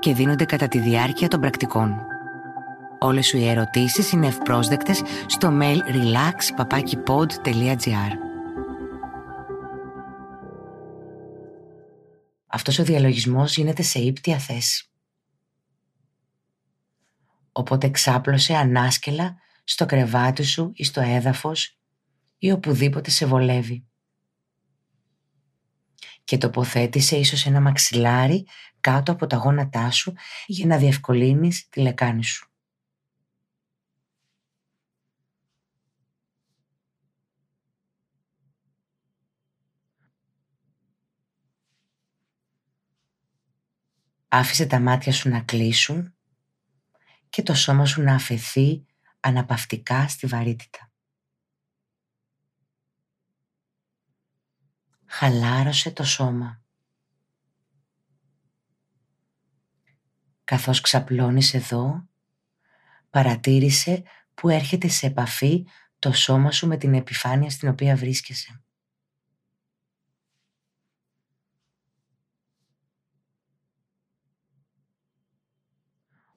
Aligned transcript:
και 0.00 0.14
δίνονται 0.14 0.44
κατά 0.44 0.68
τη 0.68 0.78
διάρκεια 0.78 1.28
των 1.28 1.40
πρακτικών. 1.40 2.06
Όλες 2.98 3.26
σου 3.26 3.36
οι 3.36 3.48
ερωτήσεις 3.48 4.12
είναι 4.12 4.26
ευπρόσδεκτες 4.26 5.02
στο 5.26 5.58
mail 5.60 5.78
relax.papakipod.gr 5.78 8.12
Αυτός 12.46 12.78
ο 12.78 12.84
διαλογισμός 12.84 13.56
γίνεται 13.56 13.82
σε 13.82 13.98
ύπτια 13.98 14.38
θέση. 14.38 14.90
Οπότε 17.52 17.90
ξάπλωσε 17.90 18.54
ανάσκελα 18.54 19.36
στο 19.64 19.86
κρεβάτι 19.86 20.42
σου 20.42 20.70
ή 20.74 20.84
στο 20.84 21.00
έδαφος 21.00 21.78
ή 22.38 22.50
οπουδήποτε 22.50 23.10
σε 23.10 23.26
βολεύει. 23.26 23.89
Και 26.30 26.38
τοποθέτησε 26.38 27.16
ίσως 27.16 27.46
ένα 27.46 27.60
μαξιλάρι 27.60 28.46
κάτω 28.80 29.12
από 29.12 29.26
τα 29.26 29.36
γόνατά 29.36 29.90
σου 29.90 30.14
για 30.46 30.66
να 30.66 30.76
διευκολύνεις 30.76 31.68
τη 31.68 31.80
λεκάνη 31.80 32.24
σου. 32.24 32.50
Άφησε 44.28 44.66
τα 44.66 44.80
μάτια 44.80 45.12
σου 45.12 45.28
να 45.28 45.40
κλείσουν 45.40 46.14
και 47.28 47.42
το 47.42 47.54
σώμα 47.54 47.86
σου 47.86 48.02
να 48.02 48.14
αφαιθεί 48.14 48.86
αναπαυτικά 49.20 50.08
στη 50.08 50.26
βαρύτητα. 50.26 50.89
Χαλάρωσε 55.22 55.90
το 55.90 56.04
σώμα. 56.04 56.62
Καθώς 60.44 60.80
ξαπλώνεις 60.80 61.54
εδώ, 61.54 62.08
παρατήρησε 63.10 64.02
που 64.34 64.48
έρχεται 64.48 64.88
σε 64.88 65.06
επαφή 65.06 65.66
το 65.98 66.12
σώμα 66.12 66.50
σου 66.50 66.66
με 66.66 66.76
την 66.76 66.94
επιφάνεια 66.94 67.50
στην 67.50 67.68
οποία 67.68 67.96
βρίσκεσαι. 67.96 68.62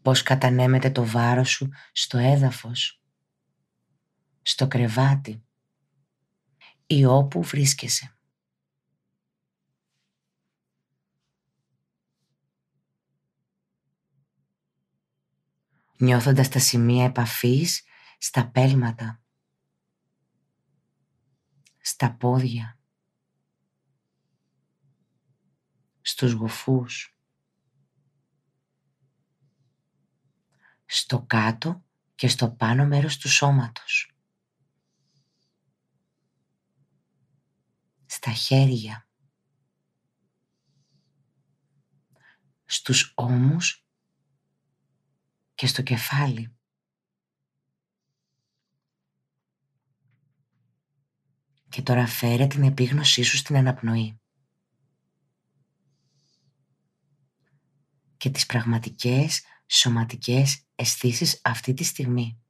Πώς 0.02 0.24
κατανέμεται 0.24 0.92
το 0.92 1.06
βάρος 1.06 1.50
σου 1.50 1.70
στο 1.92 2.18
έδαφος, 2.18 3.02
στο 4.42 4.68
κρεβάτι 4.68 5.44
ή 6.86 7.06
όπου 7.06 7.44
βρίσκεσαι. 7.44 8.13
Νιώθοντας 16.04 16.50
τα 16.50 16.60
σημεία 16.60 17.06
επαφής 17.06 17.84
στα 18.18 18.50
πέλματα, 18.50 19.22
στα 21.82 22.14
πόδια, 22.14 22.80
στους 26.02 26.32
γοφούς, 26.32 27.18
στο 30.86 31.22
κάτω 31.22 31.84
και 32.16 32.28
στο 32.28 32.52
πάνω 32.52 32.86
μέρος 32.86 33.18
του 33.18 33.30
σώματος. 33.30 34.16
Στα 38.06 38.32
χέρια. 38.32 39.08
Στους 42.66 43.12
ώμους 43.16 43.83
και 45.64 45.70
στο 45.70 45.82
κεφάλι. 45.82 46.56
Και 51.70 51.82
τώρα 51.82 52.08
φέρε 52.08 52.48
την 52.48 52.64
επίγνωσή 52.64 53.24
σου 53.24 53.38
στην 53.38 53.56
αναπνοή. 53.56 54.20
Και 58.18 58.30
τις 58.30 58.46
πραγματικές 58.46 59.44
σωματικές 59.68 60.66
αισθήσεις 60.76 61.40
αυτή 61.44 61.74
τη 61.74 61.84
στιγμή. 61.84 62.42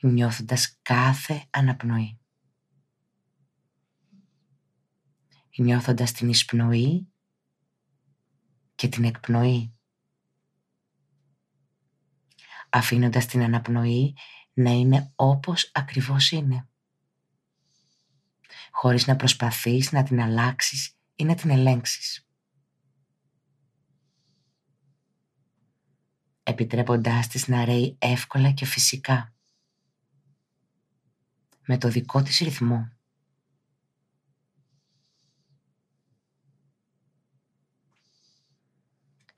Νιώθοντας 0.00 0.78
κάθε 0.82 1.46
αναπνοή. 1.50 2.20
Νιώθοντας 5.56 6.12
την 6.12 6.28
εισπνοή 6.28 7.12
και 8.74 8.88
την 8.88 9.04
εκπνοή. 9.04 9.76
Αφήνοντας 12.72 13.26
την 13.26 13.42
αναπνοή 13.42 14.16
να 14.52 14.70
είναι 14.70 15.12
όπως 15.14 15.70
ακριβώς 15.74 16.30
είναι. 16.30 16.68
Χωρίς 18.70 19.06
να 19.06 19.16
προσπαθείς 19.16 19.92
να 19.92 20.02
την 20.02 20.20
αλλάξεις 20.20 20.96
ή 21.14 21.24
να 21.24 21.34
την 21.34 21.50
ελέγξεις. 21.50 22.26
επιτρέποντάς 26.42 27.28
της 27.28 27.48
να 27.48 27.64
ρέει 27.64 27.96
εύκολα 27.98 28.50
και 28.50 28.64
φυσικά, 28.64 29.34
με 31.66 31.78
το 31.78 31.88
δικό 31.88 32.22
της 32.22 32.38
ρυθμό. 32.38 32.92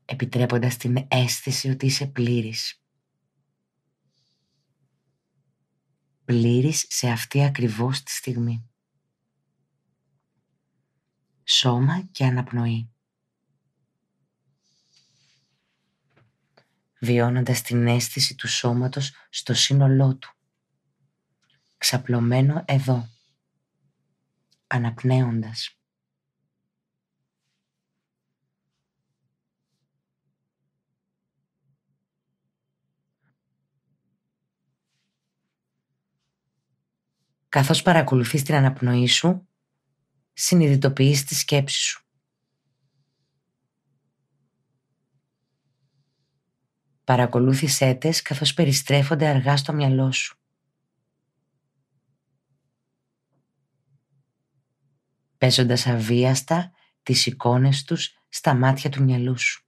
επιτρέποντας 0.06 0.76
την 0.76 1.06
αίσθηση 1.08 1.70
ότι 1.70 1.86
είσαι 1.86 2.06
πλήρης. 2.06 2.83
Πλήρης 6.24 6.86
σε 6.88 7.08
αυτή 7.10 7.44
ακριβώς 7.44 8.02
τη 8.02 8.10
στιγμή. 8.10 8.68
Σώμα 11.44 12.02
και 12.12 12.24
αναπνοή. 12.24 12.94
βιώνοντας 17.04 17.62
την 17.62 17.86
αίσθηση 17.86 18.34
του 18.34 18.48
σώματος 18.48 19.12
στο 19.30 19.54
σύνολό 19.54 20.16
του. 20.16 20.32
Ξαπλωμένο 21.78 22.64
εδώ, 22.66 23.08
αναπνέοντας. 24.66 25.78
Καθώς 37.54 37.82
παρακολουθείς 37.82 38.42
την 38.42 38.54
αναπνοή 38.54 39.06
σου, 39.06 39.48
συνειδητοποιείς 40.32 41.24
τη 41.24 41.34
σκέψη 41.34 41.80
σου. 41.80 42.04
Παρακολούθησέ 47.04 47.94
τες 47.94 48.22
καθώς 48.22 48.54
περιστρέφονται 48.54 49.26
αργά 49.26 49.56
στο 49.56 49.72
μυαλό 49.72 50.12
σου. 50.12 50.38
Παίζοντας 55.38 55.86
αβίαστα 55.86 56.72
τις 57.02 57.26
εικόνες 57.26 57.84
τους 57.84 58.18
στα 58.28 58.54
μάτια 58.54 58.90
του 58.90 59.02
μυαλού 59.02 59.38
σου. 59.38 59.64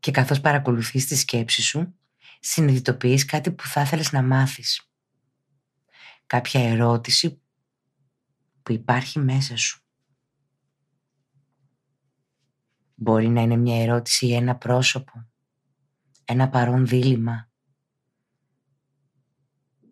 Και 0.00 0.10
καθώς 0.10 0.40
παρακολουθείς 0.40 1.06
τη 1.06 1.16
σκέψη 1.16 1.62
σου, 1.62 1.96
συνειδητοποιείς 2.44 3.24
κάτι 3.24 3.52
που 3.52 3.66
θα 3.66 3.80
ήθελες 3.80 4.12
να 4.12 4.22
μάθεις. 4.22 4.90
Κάποια 6.26 6.68
ερώτηση 6.70 7.40
που 8.62 8.72
υπάρχει 8.72 9.18
μέσα 9.18 9.56
σου. 9.56 9.80
Μπορεί 12.94 13.28
να 13.28 13.40
είναι 13.40 13.56
μια 13.56 13.82
ερώτηση 13.82 14.26
ή 14.26 14.34
ένα 14.34 14.56
πρόσωπο, 14.56 15.28
ένα 16.24 16.48
παρόν 16.48 16.86
δίλημα 16.86 17.50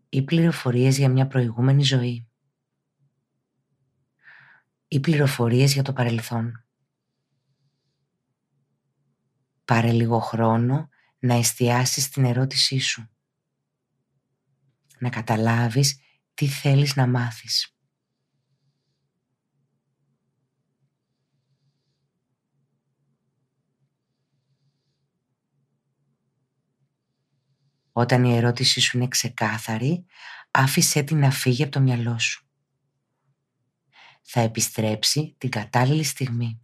ή 0.08 0.22
πληροφορίες 0.22 0.98
για 0.98 1.08
μια 1.08 1.26
προηγούμενη 1.26 1.82
ζωή. 1.82 2.24
ή 4.92 5.00
πληροφορίες 5.00 5.72
για 5.72 5.82
το 5.82 5.92
παρελθόν. 5.92 6.64
Πάρε 9.64 9.92
λίγο 9.92 10.18
χρόνο 10.18 10.88
να 11.20 11.34
εστιάσεις 11.34 12.08
την 12.08 12.24
ερώτησή 12.24 12.78
σου. 12.78 13.08
Να 14.98 15.10
καταλάβεις 15.10 16.00
τι 16.34 16.46
θέλεις 16.46 16.96
να 16.96 17.06
μάθεις. 17.06 17.74
Όταν 27.92 28.24
η 28.24 28.36
ερώτησή 28.36 28.80
σου 28.80 28.96
είναι 28.96 29.08
ξεκάθαρη, 29.08 30.04
άφησέ 30.50 31.02
την 31.02 31.18
να 31.18 31.30
φύγει 31.30 31.62
από 31.62 31.72
το 31.72 31.80
μυαλό 31.80 32.18
σου. 32.18 32.44
Θα 34.22 34.40
επιστρέψει 34.40 35.34
την 35.38 35.50
κατάλληλη 35.50 36.02
στιγμή. 36.02 36.60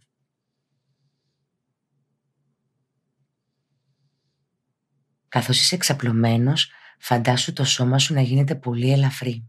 Καθώς 5.27 5.59
είσαι 5.61 5.75
εξαπλωμένος, 5.75 6.71
φαντάσου 6.99 7.53
το 7.53 7.63
σώμα 7.63 7.99
σου 7.99 8.13
να 8.13 8.21
γίνεται 8.21 8.55
πολύ 8.55 8.91
ελαφρύ. 8.91 9.47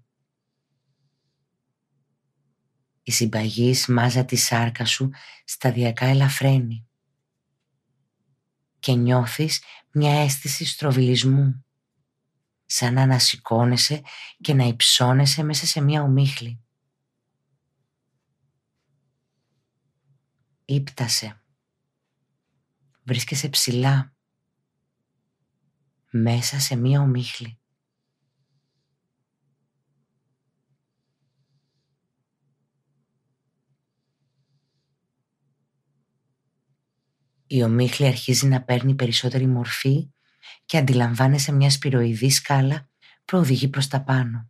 Η 3.02 3.10
συμπαγής 3.10 3.86
μάζα 3.86 4.24
τη 4.24 4.36
σάρκα 4.36 4.84
σου 4.84 5.10
σταδιακά 5.44 6.06
ελαφραίνει 6.06 6.86
και 8.78 8.92
νιώθεις 8.92 9.62
μια 9.90 10.22
αίσθηση 10.22 10.64
στροβιλισμού 10.64 11.64
σαν 12.66 12.94
να 12.94 13.02
ανασηκώνεσαι 13.02 14.02
και 14.40 14.54
να 14.54 14.64
υψώνεσαι 14.64 15.42
μέσα 15.42 15.66
σε 15.66 15.80
μια 15.80 16.02
ομίχλη. 16.02 16.60
Ήπτασε. 20.64 21.42
Βρίσκεσαι 23.02 23.48
ψηλά. 23.48 24.16
Μέσα 26.10 26.60
σε 26.60 26.76
μια 26.76 27.00
ομίχλη. 27.00 27.58
Η 37.50 37.62
ομίχλη 37.62 38.06
αρχίζει 38.06 38.46
να 38.46 38.62
παίρνει 38.62 38.94
περισσότερη 38.94 39.46
μορφή 39.46 40.10
και 40.64 40.78
αντιλαμβάνεσαι 40.78 41.52
μια 41.52 41.70
σπυροειδή 41.70 42.30
σκάλα 42.30 42.88
που 43.24 43.38
οδηγεί 43.38 43.68
προς 43.68 43.88
τα 43.88 44.02
πάνω. 44.02 44.48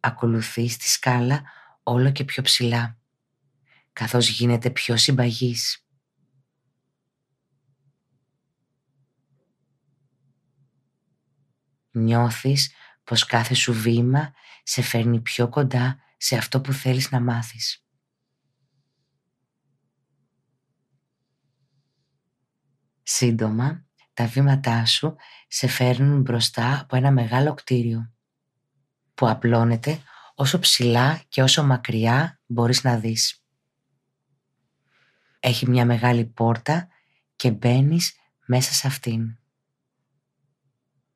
Ακολουθείς 0.00 0.76
τη 0.76 0.88
σκάλα 0.88 1.42
όλο 1.82 2.10
και 2.10 2.24
πιο 2.24 2.42
ψηλά, 2.42 2.98
καθώς 3.92 4.28
γίνεται 4.28 4.70
πιο 4.70 4.96
συμπαγής. 4.96 5.87
Νιώθεις 11.98 12.72
πως 13.04 13.24
κάθε 13.24 13.54
σου 13.54 13.72
βήμα 13.72 14.32
σε 14.62 14.82
φέρνει 14.82 15.20
πιο 15.20 15.48
κοντά 15.48 15.98
σε 16.16 16.36
αυτό 16.36 16.60
που 16.60 16.72
θέλεις 16.72 17.10
να 17.10 17.20
μάθεις. 17.20 17.84
Σύντομα, 23.02 23.86
τα 24.14 24.26
βήματά 24.26 24.84
σου 24.84 25.16
σε 25.48 25.66
φέρνουν 25.66 26.20
μπροστά 26.20 26.80
από 26.80 26.96
ένα 26.96 27.10
μεγάλο 27.10 27.54
κτίριο 27.54 28.12
που 29.14 29.28
απλώνεται 29.28 30.02
όσο 30.34 30.58
ψηλά 30.58 31.22
και 31.28 31.42
όσο 31.42 31.64
μακριά 31.64 32.40
μπορείς 32.46 32.84
να 32.84 32.98
δεις. 32.98 33.42
Έχει 35.40 35.68
μια 35.68 35.84
μεγάλη 35.84 36.24
πόρτα 36.24 36.88
και 37.36 37.50
μπαίνεις 37.50 38.16
μέσα 38.46 38.72
σε 38.72 38.86
αυτήν. 38.86 39.38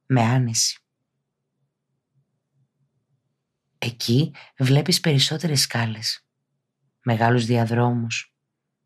Με 0.07 0.23
άνεση. 0.23 0.77
Εκεί 3.79 4.35
βλέπεις 4.59 5.01
περισσότερες 5.01 5.61
σκάλες, 5.61 6.27
μεγάλους 7.03 7.47
διαδρόμους, 7.47 8.35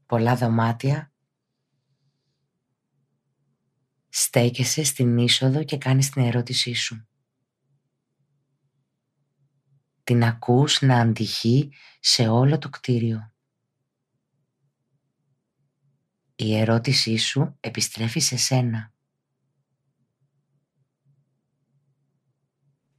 πολλά 0.07 0.37
δωμάτια 0.37 1.11
Στέκεσαι 4.19 4.85
στην 4.85 5.19
είσοδο 5.19 5.65
και 5.65 5.79
κάνεις 5.79 6.11
την 6.11 6.23
ερώτησή 6.23 6.75
σου. 6.75 7.09
Την 10.05 10.25
ακούς 10.25 10.81
να 10.81 11.01
αντυχεί 11.01 11.73
σε 12.01 12.29
όλο 12.29 12.59
το 12.59 12.69
κτίριο. 12.69 13.33
Η 16.37 16.57
ερώτησή 16.57 17.17
σου 17.17 17.57
επιστρέφει 17.61 18.21
σε 18.21 18.37
σένα. 18.37 18.95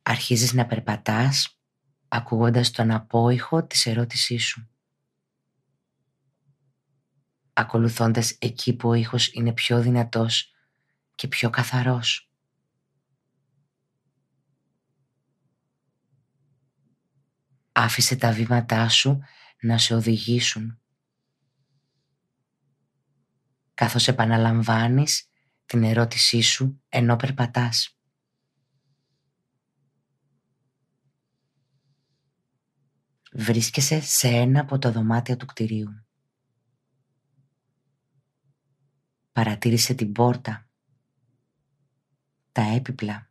Αρχίζεις 0.10 0.54
να 0.54 0.66
περπατάς 0.66 1.60
ακούγοντας 2.08 2.72
τον 2.72 2.92
απόϊχο 2.92 3.64
της 3.64 3.86
ερώτησής 3.86 4.44
σου. 4.44 4.70
Ακολουθώντας 7.54 8.32
εκεί 8.40 8.76
που 8.76 8.90
ο 8.90 8.94
ήχος 8.94 9.28
είναι 9.34 9.54
πιο 9.54 9.82
δυνατός 9.82 10.54
και 11.16 11.28
πιο 11.28 11.50
καθαρός. 11.50 12.32
Άφησε 17.72 18.16
τα 18.16 18.32
βήματά 18.32 18.90
σου 18.90 19.20
να 19.62 19.78
σε 19.78 19.96
οδηγήσουν. 19.96 20.80
Καθώς 23.74 24.08
επαναλαμβάνεις 24.08 25.30
την 25.66 25.84
ερώτησή 25.84 26.42
σου 26.42 26.84
ενώ 26.90 27.16
περπατάς. 27.16 27.97
Βρίσκεσαι 33.40 34.02
σε 34.02 34.28
ένα 34.28 34.60
από 34.60 34.80
τα 34.80 34.92
δωμάτια 34.92 35.38
του 35.38 35.46
κτηρίου. 35.46 36.06
Παρατήρησε 39.32 39.94
την 39.94 40.12
πόρτα 40.12 40.70
τα 42.52 42.62
έπιπλα. 42.62 43.30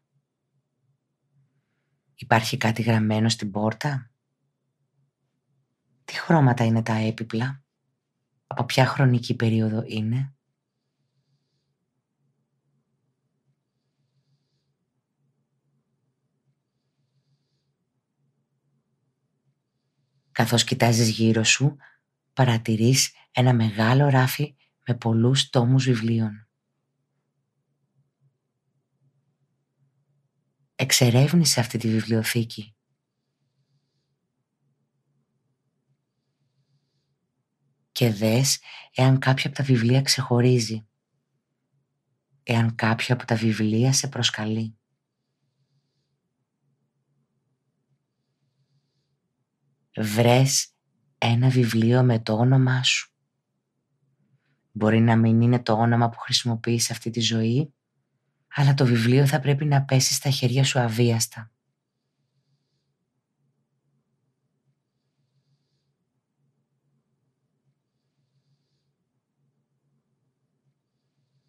Υπάρχει 2.14 2.56
κάτι 2.56 2.82
γραμμένο 2.82 3.28
στην 3.28 3.50
πόρτα; 3.50 4.10
Τι 6.04 6.12
χρώματα 6.14 6.64
είναι 6.64 6.82
τα 6.82 6.94
έπιπλα; 6.94 7.62
Από 8.46 8.64
ποια 8.64 8.86
χρονική 8.86 9.36
περίοδο 9.36 9.82
είναι; 9.86 10.35
Καθώς 20.36 20.64
κοιτάζεις 20.64 21.08
γύρω 21.08 21.44
σου, 21.44 21.76
παρατηρείς 22.32 23.14
ένα 23.32 23.54
μεγάλο 23.54 24.08
ράφι 24.08 24.54
με 24.86 24.94
πολλούς 24.94 25.50
τόμους 25.50 25.84
βιβλίων. 25.84 26.48
Εξερεύνησε 30.74 31.60
αυτή 31.60 31.78
τη 31.78 31.88
βιβλιοθήκη. 31.88 32.74
Και 37.92 38.10
δες 38.10 38.60
εάν 38.94 39.18
κάποια 39.18 39.46
από 39.46 39.58
τα 39.58 39.64
βιβλία 39.64 40.02
ξεχωρίζει. 40.02 40.86
Εάν 42.42 42.74
κάποια 42.74 43.14
από 43.14 43.26
τα 43.26 43.36
βιβλία 43.36 43.92
σε 43.92 44.08
προσκαλεί. 44.08 44.75
Βρες 49.96 50.68
ένα 51.18 51.48
βιβλίο 51.48 52.02
με 52.02 52.18
το 52.18 52.32
όνομά 52.32 52.82
σου. 52.82 53.10
Μπορεί 54.72 55.00
να 55.00 55.16
μην 55.16 55.40
είναι 55.40 55.62
το 55.62 55.72
όνομα 55.72 56.08
που 56.08 56.18
χρησιμοποιείς 56.18 56.90
αυτή 56.90 57.10
τη 57.10 57.20
ζωή, 57.20 57.74
αλλά 58.48 58.74
το 58.74 58.86
βιβλίο 58.86 59.26
θα 59.26 59.40
πρέπει 59.40 59.64
να 59.64 59.82
πέσει 59.82 60.14
στα 60.14 60.30
χέρια 60.30 60.64
σου 60.64 60.78
αβίαστα. 60.78 61.50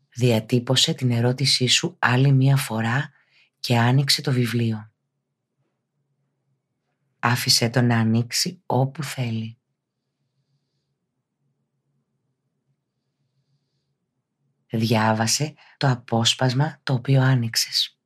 Διατύπωσε 0.09 0.93
την 0.93 1.11
ερώτησή 1.11 1.67
σου 1.67 1.95
άλλη 1.99 2.31
μία 2.31 2.57
φορά 2.57 3.09
και 3.59 3.77
άνοιξε 3.77 4.21
το 4.21 4.31
βιβλίο. 4.31 4.91
Άφησε 7.19 7.69
το 7.69 7.81
να 7.81 7.99
ανοίξει 7.99 8.61
όπου 8.65 9.03
θέλει. 9.03 9.57
Διάβασε 14.69 15.53
το 15.77 15.89
απόσπασμα 15.89 16.79
το 16.83 16.93
οποίο 16.93 17.21
άνοιξες. 17.21 17.97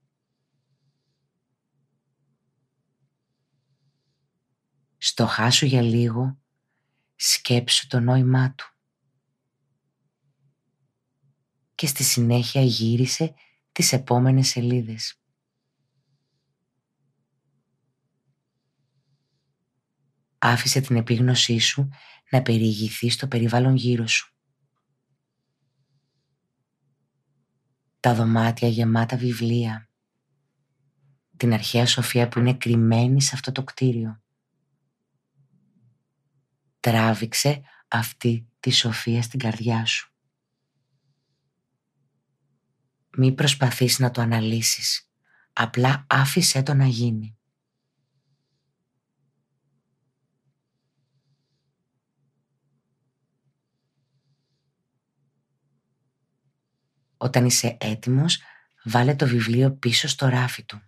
στοχάσου 5.04 5.66
για 5.66 5.82
λίγο, 5.82 6.40
σκέψου 7.16 7.88
το 7.88 8.00
νόημά 8.00 8.54
του. 8.54 8.66
Και 11.76 11.88
στη 11.88 12.04
συνέχεια 12.04 12.62
γύρισε 12.62 13.34
τις 13.72 13.94
επόμενες 13.94 14.48
σελίδες. 14.48 15.21
Άφησε 20.44 20.82
την 20.82 20.96
επίγνωσή 20.96 21.60
σου 21.60 21.90
να 22.30 22.42
περιηγηθεί 22.42 23.10
στο 23.10 23.28
περιβάλλον 23.28 23.76
γύρω 23.76 24.08
σου. 24.08 24.36
Τα 28.00 28.14
δωμάτια 28.14 28.68
γεμάτα 28.68 29.18
βιβλία. 29.18 29.90
Την 31.38 31.54
αρχαία 31.54 31.86
σοφία 31.86 32.28
που 32.28 32.40
είναι 32.40 32.54
κρυμμένη 32.54 33.22
σε 33.22 33.32
αυτό 33.34 33.52
το 33.52 33.64
κτίριο. 33.64 34.22
Τράβηξε 36.80 37.62
αυτή 37.88 38.48
τη 38.60 38.70
σοφία 38.72 39.22
στην 39.22 39.40
καρδιά 39.40 39.86
σου. 39.86 40.14
Μη 43.18 43.32
προσπαθείς 43.32 44.00
να 44.00 44.12
το 44.12 44.22
αναλύσεις. 44.22 45.12
Απλά 45.54 46.06
άφησέ 46.10 46.64
το 46.64 46.74
να 46.74 46.86
γίνει. 46.86 47.36
Όταν 57.24 57.46
είσαι 57.46 57.78
έτοιμος, 57.80 58.42
βάλε 58.84 59.16
το 59.16 59.28
βιβλίο 59.28 59.72
πίσω 59.72 60.08
στο 60.08 60.28
ράφι 60.28 60.66
του. 60.66 60.82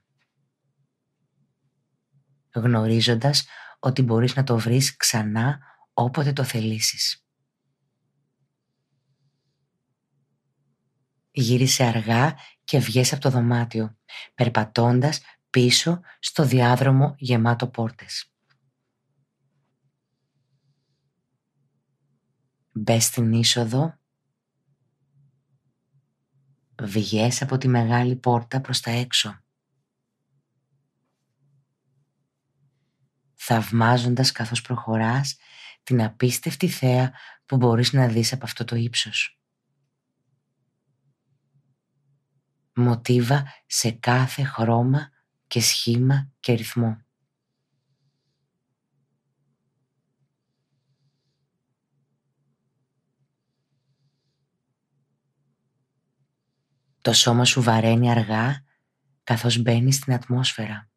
Γνωρίζοντας 2.53 3.45
ότι 3.79 4.01
μπορείς 4.01 4.35
να 4.35 4.43
το 4.43 4.57
βρεις 4.57 4.95
ξανά 4.95 5.59
όποτε 5.93 6.33
το 6.33 6.43
θελήσεις. 6.43 7.25
Γύρισε 11.31 11.83
αργά 11.83 12.35
και 12.63 12.79
βγες 12.79 13.13
από 13.13 13.21
το 13.21 13.29
δωμάτιο, 13.29 13.97
περπατώντας 14.35 15.21
πίσω 15.49 16.01
στο 16.19 16.45
διάδρομο 16.45 17.15
γεμάτο 17.17 17.67
πόρτες. 17.67 18.33
Μπες 22.71 23.03
στην 23.03 23.33
είσοδο 23.33 23.97
βγες 26.83 27.41
από 27.41 27.57
τη 27.57 27.67
μεγάλη 27.67 28.15
πόρτα 28.15 28.61
προς 28.61 28.79
τα 28.79 28.91
έξω. 28.91 29.37
Θαυμάζοντας 33.33 34.31
καθώς 34.31 34.61
προχωράς 34.61 35.37
την 35.83 36.03
απίστευτη 36.03 36.67
θέα 36.67 37.13
που 37.45 37.57
μπορείς 37.57 37.93
να 37.93 38.07
δεις 38.07 38.33
από 38.33 38.45
αυτό 38.45 38.63
το 38.63 38.75
ύψος. 38.75 39.39
Μοτίβα 42.75 43.45
σε 43.65 43.91
κάθε 43.91 44.43
χρώμα 44.43 45.11
και 45.47 45.61
σχήμα 45.61 46.31
και 46.39 46.53
ρυθμό. 46.53 47.05
Το 57.03 57.13
σώμα 57.13 57.45
σου 57.45 57.61
βαραίνει 57.61 58.11
αργά 58.11 58.63
καθώς 59.23 59.57
μπαίνει 59.57 59.93
στην 59.93 60.13
ατμόσφαιρα. 60.13 60.89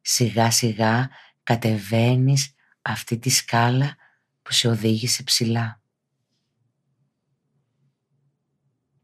Σιγά 0.00 0.50
σιγά 0.50 1.10
κατεβαίνεις 1.42 2.54
αυτή 2.82 3.18
τη 3.18 3.30
σκάλα 3.30 3.96
που 4.42 4.52
σε 4.52 4.68
οδήγησε 4.68 5.22
ψηλά. 5.22 5.82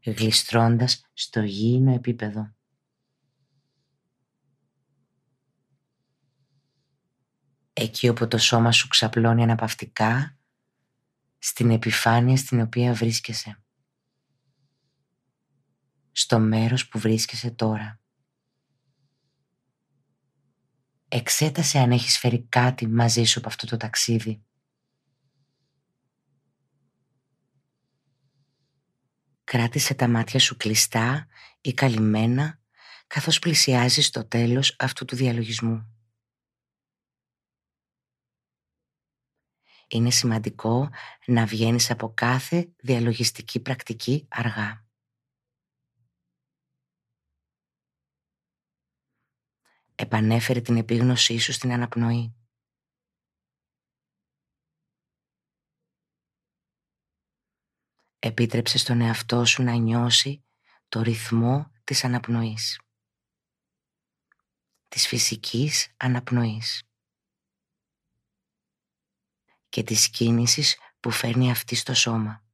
Γλιστρώντας 0.05 1.09
στο 1.13 1.41
γήινο 1.41 1.93
επίπεδο. 1.93 2.53
Εκεί 7.73 8.09
όπου 8.09 8.27
το 8.27 8.37
σώμα 8.37 8.71
σου 8.71 8.87
ξαπλώνει 8.87 9.43
αναπαυτικά, 9.43 10.37
στην 11.37 11.71
επιφάνεια 11.71 12.37
στην 12.37 12.61
οποία 12.61 12.93
βρίσκεσαι 12.93 13.63
στο 16.11 16.39
μέρος 16.39 16.87
που 16.87 16.99
βρίσκεσαι 16.99 17.51
τώρα. 17.51 17.99
Εξέτασε 21.07 21.79
αν 21.79 21.91
έχεις 21.91 22.17
φέρει 22.17 22.43
κάτι 22.43 22.87
μαζί 22.87 23.23
σου 23.23 23.39
από 23.39 23.47
αυτό 23.47 23.67
το 23.67 23.77
ταξίδι. 23.77 24.43
Κράτησε 29.43 29.93
τα 29.93 30.07
μάτια 30.07 30.39
σου 30.39 30.57
κλειστά 30.57 31.27
ή 31.61 31.73
καλυμμένα 31.73 32.59
καθώς 33.07 33.39
πλησιάζεις 33.39 34.05
στο 34.05 34.25
τέλος 34.25 34.75
αυτού 34.79 35.05
του 35.05 35.15
διαλογισμού. 35.15 35.93
Είναι 39.87 40.11
σημαντικό 40.11 40.89
να 41.25 41.45
βγαίνεις 41.45 41.91
από 41.91 42.13
κάθε 42.13 42.73
διαλογιστική 42.77 43.59
πρακτική 43.59 44.27
αργά. 44.29 44.88
Επανέφερε 50.01 50.61
την 50.61 50.77
επίγνωσή 50.77 51.37
σου 51.37 51.51
στην 51.51 51.71
αναπνοή. 51.71 52.35
Επίτρεψε 58.19 58.77
στον 58.77 59.01
εαυτό 59.01 59.45
σου 59.45 59.63
να 59.63 59.73
νιώσει 59.73 60.45
το 60.89 61.01
ρυθμό 61.01 61.71
της 61.83 62.03
αναπνοής. 62.03 62.81
Της 64.87 65.07
φυσικής 65.07 65.93
αναπνοής. 65.97 66.83
Και 69.69 69.83
της 69.83 70.09
κίνησης 70.09 70.77
που 70.99 71.11
φέρνει 71.11 71.51
αυτή 71.51 71.75
στο 71.75 71.93
σώμα. 71.93 72.48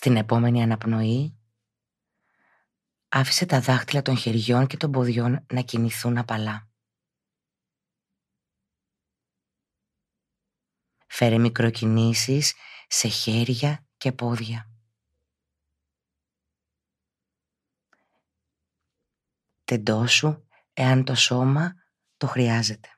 Στην 0.00 0.16
επόμενη 0.16 0.62
αναπνοή 0.62 1.38
άφησε 3.08 3.46
τα 3.46 3.60
δάχτυλα 3.60 4.02
των 4.02 4.16
χεριών 4.16 4.66
και 4.66 4.76
των 4.76 4.92
ποδιών 4.92 5.46
να 5.52 5.62
κινηθούν 5.62 6.18
απαλά. 6.18 6.70
Φέρε 11.06 11.38
μικροκινήσεις 11.38 12.54
σε 12.88 13.08
χέρια 13.08 13.86
και 13.96 14.12
πόδια. 14.12 14.70
Τεντώσου 19.64 20.46
εάν 20.72 21.04
το 21.04 21.14
σώμα 21.14 21.74
το 22.16 22.26
χρειάζεται. 22.26 22.88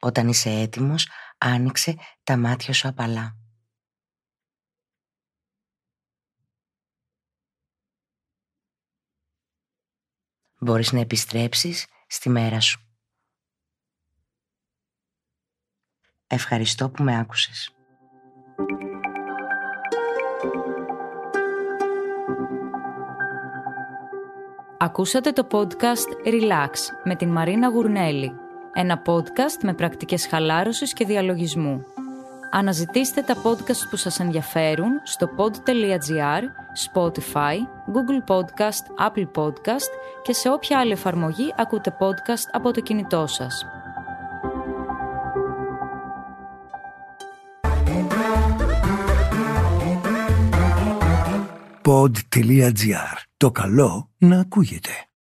Όταν 0.00 0.28
είσαι 0.28 0.50
έτοιμος, 0.50 1.08
άνοιξε 1.38 1.96
τα 2.22 2.36
μάτια 2.36 2.72
σου 2.72 2.88
απαλά. 2.88 3.36
Μπορείς 10.60 10.92
να 10.92 11.00
επιστρέψεις 11.00 11.86
στη 12.06 12.28
μέρα 12.28 12.60
σου. 12.60 12.82
Ευχαριστώ 16.26 16.90
που 16.90 17.02
με 17.02 17.18
άκουσες. 17.18 17.72
Ακούσατε 24.78 25.32
το 25.32 25.46
podcast 25.50 26.26
Relax 26.26 26.72
με 27.04 27.16
την 27.16 27.28
Μαρίνα 27.28 27.68
Γουρνέλη 27.68 28.47
ένα 28.74 29.02
podcast 29.06 29.62
με 29.62 29.74
πρακτικές 29.74 30.26
χαλάρωσης 30.26 30.92
και 30.92 31.04
διαλογισμού. 31.04 31.84
Αναζητήστε 32.50 33.22
τα 33.22 33.36
podcast 33.42 33.88
που 33.90 33.96
σας 33.96 34.20
ενδιαφέρουν 34.20 34.90
στο 35.02 35.28
pod.gr, 35.36 36.42
Spotify, 36.92 37.56
Google 37.94 38.34
Podcast, 38.34 39.08
Apple 39.08 39.42
Podcast 39.42 39.90
και 40.22 40.32
σε 40.32 40.50
όποια 40.50 40.78
άλλη 40.78 40.92
εφαρμογή 40.92 41.54
ακούτε 41.56 41.96
podcast 41.98 42.48
από 42.52 42.72
το 42.72 42.80
κινητό 42.80 43.26
σας. 43.26 43.64
Pod.gr. 51.82 53.16
Το 53.36 53.50
καλό 53.50 54.10
να 54.18 54.40
ακούγεται. 54.40 55.07